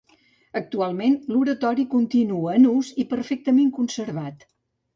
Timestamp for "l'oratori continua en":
1.33-2.67